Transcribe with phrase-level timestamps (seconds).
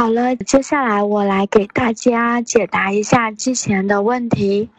[0.00, 4.70] 好了，接下来我来给大家解答一下之前的问题。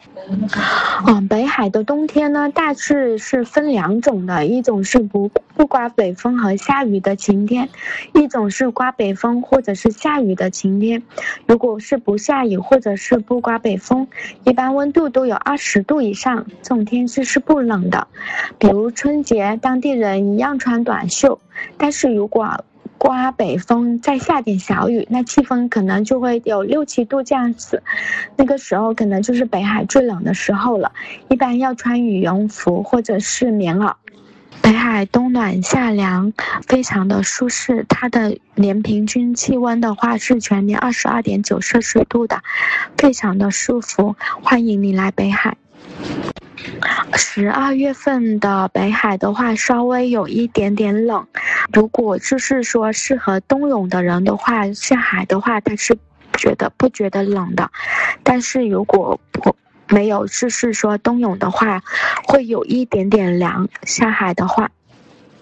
[1.06, 7.68] 嗯，北海的冬天呢，大致是分两种的，一种是不不刮北风和下雨的晴天，
[8.14, 11.00] 一种是刮北风或者是下雨的晴天。
[11.46, 14.08] 如果是不下雨或者是不刮北风，
[14.42, 18.08] 一般温度都有二十度以上，这种天气是不冷的。
[18.58, 21.38] 比如春节，当地人一样穿短袖，
[21.78, 22.64] 但是如果
[23.02, 27.82] 刮北风，再下点小雨，那气温可能就会有六七度这样子。
[28.36, 30.92] 那个时候可能就是北海最冷的时候了，
[31.28, 33.92] 一般要穿羽绒服或者是棉袄。
[34.60, 36.32] 北海冬暖夏凉，
[36.68, 37.84] 非常的舒适。
[37.88, 42.40] 它的年平均气温的话是全年二十二点九摄氏度的，
[42.96, 44.14] 非常的舒服。
[44.44, 45.56] 欢迎你来北海。
[47.14, 51.26] 十二月份的北海的话，稍微有一点点冷。
[51.72, 55.96] 如果就是说适合冬泳的人的话，下海的话他是
[56.36, 57.70] 觉得不觉得冷的。
[58.22, 59.54] 但是如果不
[59.88, 61.82] 没有就是说冬泳的话，
[62.26, 63.68] 会有一点点凉。
[63.84, 64.70] 下海的话。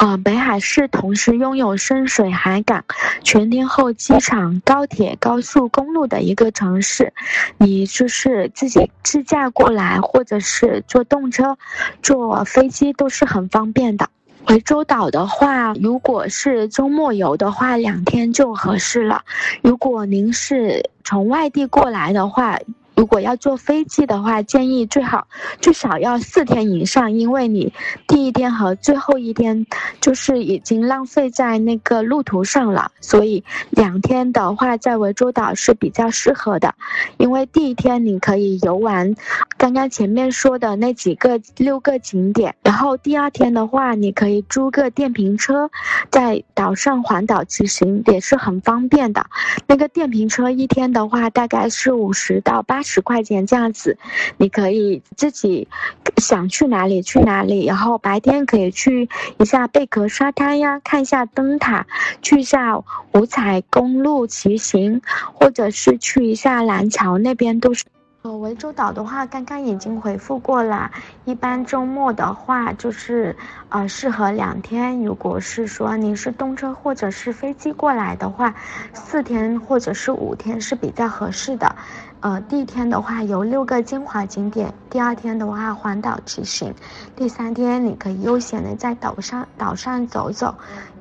[0.01, 2.83] 啊，北海市同时拥有深水海港、
[3.23, 7.13] 全天候机场、高铁、高速公路的一个城市。
[7.59, 11.59] 你就是自己自驾过来，或者是坐动车、
[12.03, 14.09] 坐飞机都是很方便的。
[14.47, 19.23] 涠洲岛的话，如果是周末游的话，两天就合适了。
[19.61, 22.59] 如果您是从外地过来的话，
[23.01, 25.27] 如果要坐飞机的话，建议最好
[25.59, 27.73] 最少要四天以上，因为你
[28.07, 29.65] 第一天和最后一天
[30.03, 36.75] 就是已经浪费在那个路途上了，所以两天的话在涠洲岛是比较适合的，
[37.17, 39.15] 因为第一天你可以游玩
[39.61, 45.71] 刚刚前面说的那几个六个景点，然后第二天的话你可以租个电瓶车
[46.11, 49.27] 在岛上环岛骑行，也是很方便的。
[49.67, 53.03] 那个电瓶车一天的话大概是五十到八十。
[53.03, 53.99] 块钱这样子，
[54.39, 55.69] 你可以自己
[56.17, 61.87] 想去哪里去哪里，然后白天可以去一下贝壳沙滩呀，看一下灯塔，
[62.23, 62.79] 去一下
[63.13, 65.03] 五彩公路骑行，
[65.35, 67.85] 或者是去一下蓝桥那边都是。
[68.23, 70.91] 呃，涠洲岛的话，刚刚已经回复过了。
[71.25, 73.35] 一般周末的话，就是
[73.71, 75.03] 呃适合两天。
[75.03, 78.55] 如果是说您是动车或者是飞机过来的话，
[78.93, 81.75] 四天或者是五天是比较合适的。
[82.21, 86.75] 呃，第一天的话有六个精华景点，第二天的话环岛骑行，
[87.17, 90.55] 第三天你可以悠闲的在岛上岛上走走，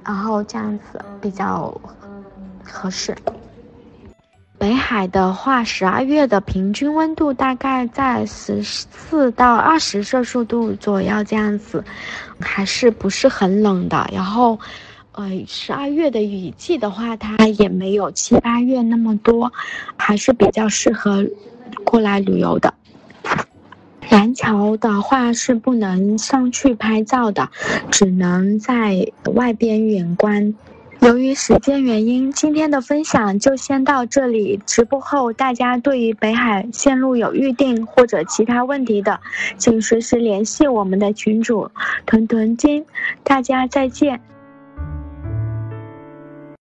[0.05, 1.73] 然后这样子比较
[2.63, 3.13] 合适。
[4.89, 11.83] 海的话，十二月的平均温度大概在十四到二十摄氏度左右这样子，
[12.39, 14.09] 还是不是很冷的。
[14.11, 14.59] 然后，
[15.11, 19.53] 呃，十二月的雨季的话，它也没有七八月那么多，
[19.95, 21.23] 还是比较适合
[21.83, 22.73] 过来旅游的。
[24.09, 27.47] 蓝桥的话是不能上去拍照的，
[27.91, 30.55] 只能在外边远观。
[31.01, 34.59] 由于时间原因，今天的分享就先到这里。
[34.65, 39.19] 直播后，大家对于北海线路有预定或者其他问题的，
[39.57, 41.71] 请随时联系我们的群主
[42.05, 42.85] 屯屯金。
[43.23, 44.19] 大家再见。